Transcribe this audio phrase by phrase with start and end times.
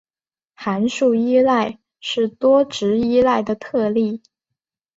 [0.55, 4.23] 函数依赖是多值依赖的特例。